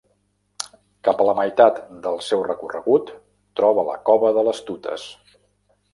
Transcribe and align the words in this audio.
Cap 1.07 1.19
a 1.21 1.27
la 1.27 1.35
meitat 1.39 1.77
del 2.07 2.17
seu 2.29 2.41
recorregut 2.49 3.13
troba 3.61 3.87
la 3.91 3.99
Cova 4.11 4.33
de 4.39 4.49
les 4.49 4.67
Tutes. 4.71 5.07